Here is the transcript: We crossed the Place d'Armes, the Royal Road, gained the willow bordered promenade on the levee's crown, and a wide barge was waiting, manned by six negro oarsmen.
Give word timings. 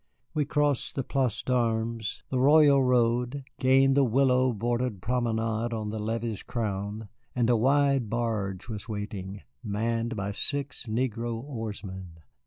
We 0.33 0.45
crossed 0.45 0.95
the 0.95 1.03
Place 1.03 1.43
d'Armes, 1.43 2.23
the 2.29 2.39
Royal 2.39 2.81
Road, 2.83 3.43
gained 3.59 3.95
the 3.95 4.03
willow 4.03 4.51
bordered 4.51 4.99
promenade 4.99 5.73
on 5.75 5.91
the 5.91 5.99
levee's 5.99 6.41
crown, 6.41 7.07
and 7.35 7.51
a 7.51 7.55
wide 7.55 8.09
barge 8.09 8.67
was 8.67 8.89
waiting, 8.89 9.43
manned 9.63 10.15
by 10.15 10.31
six 10.31 10.87
negro 10.87 11.35
oarsmen. 11.43 12.17